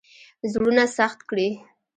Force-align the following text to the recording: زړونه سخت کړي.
زړونه 0.51 0.83
سخت 0.97 1.19
کړي. 1.29 1.49